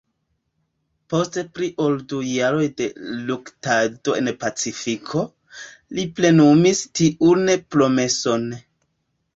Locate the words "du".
2.13-2.21